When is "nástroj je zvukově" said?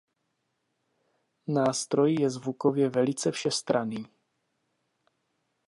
1.47-2.89